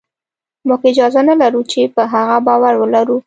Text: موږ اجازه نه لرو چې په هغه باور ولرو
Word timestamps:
موږ 0.67 0.81
اجازه 0.91 1.21
نه 1.29 1.35
لرو 1.41 1.61
چې 1.71 1.81
په 1.95 2.01
هغه 2.13 2.37
باور 2.47 2.73
ولرو 2.77 3.17